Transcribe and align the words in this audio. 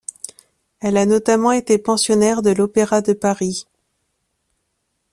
Elle 0.79 0.97
a 0.97 1.05
notamment 1.05 1.51
été 1.51 1.77
pensionnaire 1.77 2.41
de 2.41 2.49
l'Opéra 2.49 3.01
de 3.01 3.13
Paris. 3.13 3.67